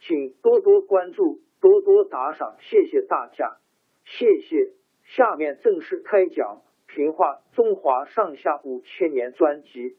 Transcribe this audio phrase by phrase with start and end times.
[0.00, 3.58] 请多多关注，多多打赏，谢谢大家，
[4.04, 4.72] 谢谢。
[5.04, 6.62] 下面正式开讲
[6.94, 9.96] 《评话中华上下五千年》专辑。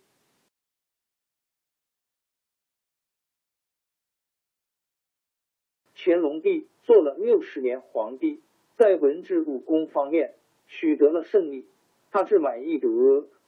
[5.95, 8.41] 乾隆帝做了六十年皇帝，
[8.75, 10.33] 在文治武功方面
[10.65, 11.67] 取得了胜利，
[12.09, 12.87] 他志满意得，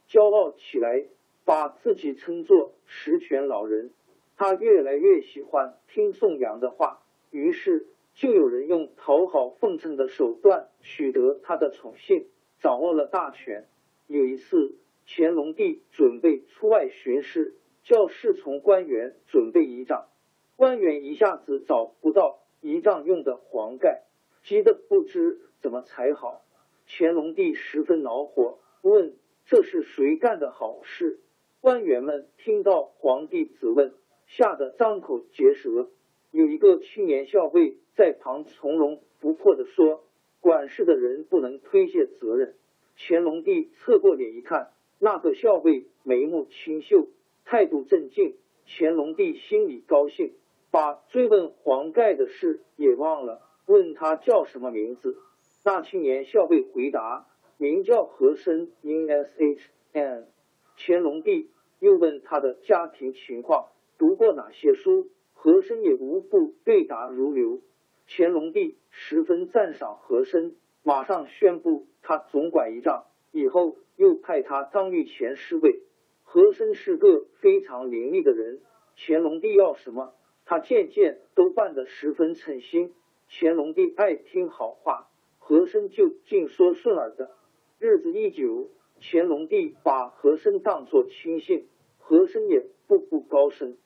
[0.08, 1.06] 骄傲起来，
[1.46, 3.92] 把自己称作十全老人。
[4.36, 12.28] 他越来越喜欢听宋阳的话，于是就有人用讨好奉承的手段取得他的宠幸，
[12.60, 13.68] 掌握了大权。
[14.08, 14.76] 有一次，
[15.08, 20.08] 乾隆帝准备出外巡视，叫侍从官员准备仪仗，
[20.56, 24.04] 官员一下子找不到仪仗用的黄盖，
[24.44, 26.44] 急得不知怎么才好。
[26.88, 31.20] 乾隆帝十分恼火，问这是谁干的好事？
[31.62, 33.94] 官员们听到皇帝质问。
[34.36, 35.92] 吓得张口结舌，
[36.32, 40.06] 有一个青年校尉在旁从容不迫的说
[40.42, 42.56] ：“管事的人不能推卸责任。”
[42.98, 47.10] 乾隆帝侧过脸一看，那个校尉眉目清秀，
[47.46, 48.36] 态度镇静。
[48.66, 50.34] 乾隆帝心里高兴，
[50.72, 55.16] 把追问黄盖的事也忘了，问他叫什么名字。
[55.64, 57.28] 那青年校尉回答
[57.60, 60.28] ：“名叫和珅，in s h n。”
[60.76, 63.68] 乾隆帝又问他的家庭情况。
[64.04, 65.08] 读过哪些书？
[65.32, 67.62] 和珅也无不对答如流。
[68.06, 75.84] 乾隆帝十分赞赏和珅，马上宣布他总管仪仗，以后又派他当御前侍卫。
[76.24, 78.60] 和珅是个非常伶俐的人，
[78.98, 80.14] 乾隆帝要什么，
[80.44, 82.92] 他件件都办得十分称心。
[83.30, 85.08] 乾隆帝爱听好话，
[85.40, 87.32] 和珅就尽说顺耳的。
[87.80, 88.70] 日子一久，
[89.00, 91.70] 乾隆帝把和珅当作亲信，
[92.00, 93.78] 和珅也步步高升。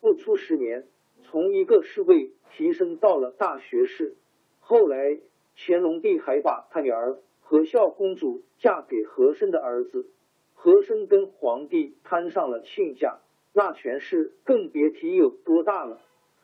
[0.00, 0.86] 不出十年，
[1.22, 4.16] 从一个侍卫提升到了大学士。
[4.60, 5.18] 后来，
[5.56, 10.08] 乾隆帝还把他女儿和孝公主嫁给和珅的儿子。
[10.54, 13.20] 和珅跟皇帝攀上了亲家，
[13.52, 16.00] 那权势更别提有多大了。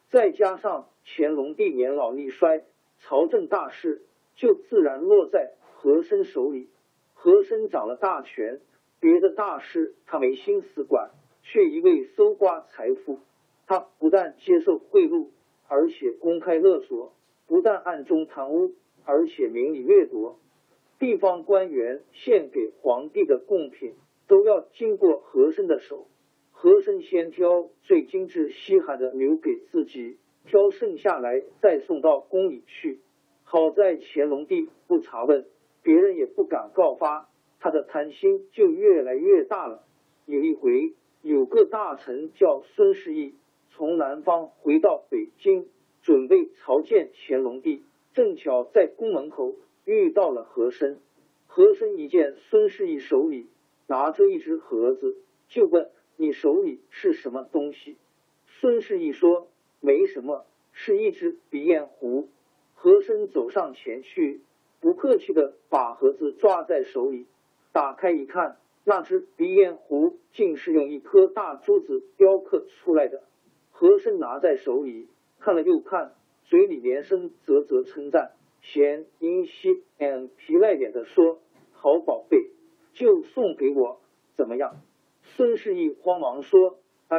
[0.09, 2.64] 再加上乾隆帝年老力衰，
[3.00, 4.03] 朝政大事
[4.37, 6.69] 就自然落在和珅手里。
[7.12, 8.60] 和珅掌了大权，
[9.00, 11.10] 别的大事他没心思管，
[11.43, 13.19] 却一味搜刮财富。
[13.66, 15.28] 他不但接受贿赂，
[15.69, 17.12] 而且公开勒索；
[17.47, 18.72] 不但暗中贪污，
[19.04, 20.38] 而且明里掠夺。
[20.98, 23.94] 地方官员献给皇帝的贡品，
[24.28, 26.06] 都要经过和珅的手。
[26.52, 30.16] 和珅先挑最精致稀罕的留给自己，
[30.46, 33.00] 挑剩下来再送到宫里去。
[33.43, 35.44] 好在乾隆帝不查问，
[35.82, 37.28] 别人也不敢告发，
[37.61, 39.84] 他的贪心就越来越大了。
[40.26, 43.34] 有一回，有个大臣叫孙世义。
[43.76, 45.67] 从南方回到北京，
[46.00, 47.82] 准备朝见乾隆帝，
[48.12, 51.00] 正巧在宫门口遇到了和珅。
[51.49, 53.49] 和珅一见孙世义手里
[53.88, 55.17] 拿着一只盒子，
[55.49, 57.97] 就问：“你手里是什么东西？”
[58.47, 59.49] 孙世义说
[59.82, 62.29] ：“没什么，是一只鼻烟壶。”
[62.75, 64.41] 和珅走上前去，
[64.81, 67.26] 不客气的把盒子抓在手里，
[67.73, 73.25] 打开一看，那只鼻烟壶竟是用一颗大珠子雕刻出来的。
[73.76, 75.09] 和珅拿在手里
[75.41, 76.12] 看了又看，
[76.44, 78.31] 嘴里连声啧啧称赞，
[78.62, 81.41] 嫌殷熙嗯皮赖脸的说
[81.75, 82.53] ：“好宝贝，
[82.93, 84.00] 就送给我，
[84.37, 84.76] 怎么样？”
[85.35, 86.79] 孙世义慌忙说
[87.11, 87.19] ：“哎，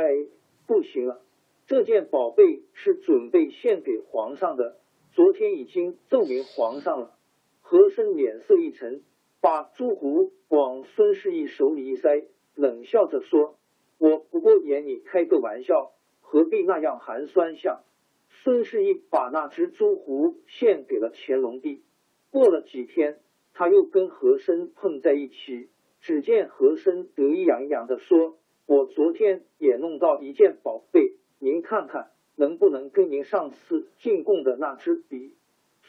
[0.65, 1.21] 不行了，
[1.67, 4.77] 这件宝贝是准备献给皇上的，
[5.11, 7.11] 昨天已经奏明皇上了。”
[7.59, 9.03] 和珅脸色一沉，
[9.41, 13.57] 把朱壶往孙世义手里一塞，冷笑着说
[13.99, 15.91] ：“我不过演你开个玩笑，
[16.35, 17.81] 何必那样寒酸相？”
[18.27, 21.81] 孙世义把那只朱壶献给了乾隆帝。
[22.29, 23.21] 过了几天，
[23.53, 25.69] 他又跟和珅碰在一起。
[26.01, 28.37] 只见和珅得意洋洋的说
[28.67, 35.35] ：“我昨天也弄到一件宝贝，您看看能不能跟您上次进贡的那支比？”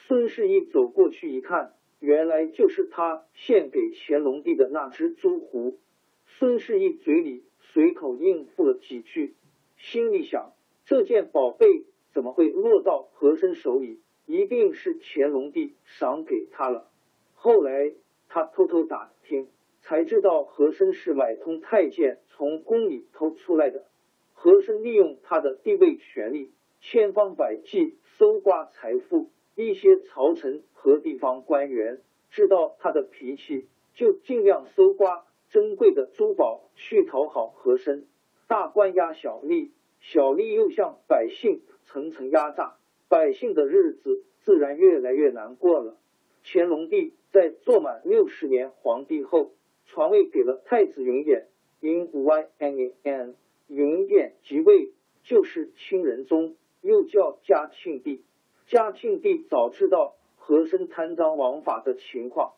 [0.07, 5.81] 孙世义走过去一看，原来就是他献给乾隆帝的那只朱壶。
[6.25, 9.35] 孙世义嘴里随口应付了几句，
[9.77, 10.53] 心里想：
[10.85, 14.01] 这件宝贝怎么会落到和珅手里？
[14.27, 16.91] 一定是乾隆帝赏给他了。
[17.35, 17.93] 后来
[18.29, 19.49] 他偷偷打听，
[19.81, 23.85] 才知道和珅是买通太监从宫里偷出来的。
[24.33, 29.31] 和珅利用他的地位权力，千方百计搜刮财富。
[29.55, 38.07] 一些朝臣和地方官员知道他的脾气，就尽量搜刮珍贵的珠宝去讨好和珅。
[38.49, 39.71] 大官压小吏，
[40.01, 42.77] 小吏又向百姓层层压榨，
[43.09, 45.97] 百姓的日子自然越来越难过了。
[46.45, 49.53] 乾隆帝在做满六十年皇帝后，
[49.87, 51.45] 传位给了太子云琰，
[51.81, 53.35] 因 y n n
[53.67, 54.93] 云琰即位，
[55.25, 58.25] 就是清仁宗，又叫嘉庆帝。
[58.69, 62.53] 嘉庆帝早知道和珅贪赃枉法的情况，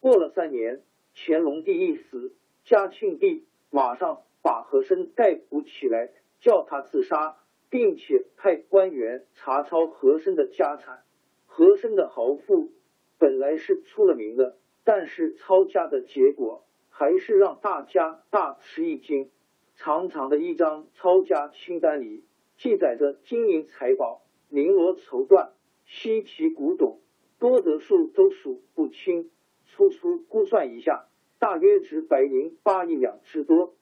[0.00, 0.82] 过了三年，
[1.14, 2.32] 乾隆帝一死，
[2.64, 7.38] 嘉庆帝马上把和珅逮捕起来，叫他自杀，
[7.70, 11.02] 并且派官员查抄和珅的家产。
[11.46, 12.72] 和珅的豪富
[13.18, 19.30] 本来是出了名的，但是抄家的结果还是让大家大吃一惊。
[19.76, 22.22] 长长的一张抄家清单里，
[22.58, 24.20] 记载着金银财宝。
[24.50, 25.52] 绫罗绸缎、
[25.86, 27.00] 稀奇古董，
[27.38, 29.30] 多得数都数不清。
[29.66, 31.06] 粗粗估算一下，
[31.38, 33.74] 大约值白银八亿两之多，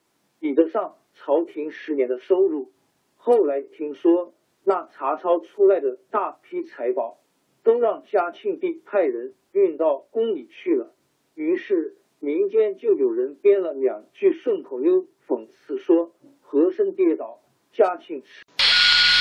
[0.43, 2.73] 抵得上朝廷十年的收入。
[3.17, 4.35] 后来听说，
[4.65, 7.19] 那查抄出来的大批财宝，
[7.63, 10.91] 都让嘉庆帝派人运到宫里去了。
[11.37, 16.11] 于是民间就有人编了两句顺口溜，讽刺说
[16.43, 17.39] ：“和珅跌倒，
[17.73, 18.45] 嘉庆吃。”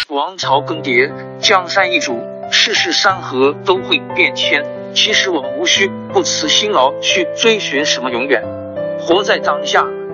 [0.09, 2.13] 王朝更迭，江山易主，
[2.51, 4.65] 世事山河都会变迁。
[4.95, 8.43] 其实我们无需不辞辛劳去追寻什么永远，
[8.99, 9.87] 活在当下，